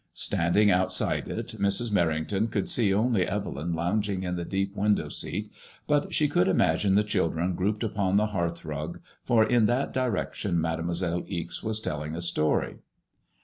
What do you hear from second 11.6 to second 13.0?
was telling a story.